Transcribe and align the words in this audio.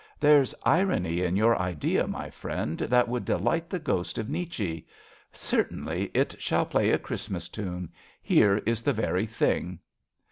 There's 0.19 0.55
irony 0.63 1.21
In 1.21 1.35
your 1.35 1.55
idea, 1.59 2.07
my 2.07 2.31
friend, 2.31 2.79
that 2.79 3.07
would 3.07 3.23
deUght 3.23 3.69
The 3.69 3.77
ghost 3.77 4.17
of 4.17 4.31
Nietzsche! 4.31 4.87
Certainly, 5.31 6.09
it 6.15 6.35
shall 6.41 6.65
play 6.65 6.89
A 6.89 6.97
Christmas 6.97 7.47
tune. 7.47 7.89
Here 8.19 8.57
is 8.65 8.81
the 8.81 8.93
very 8.93 9.27
thing. 9.27 9.77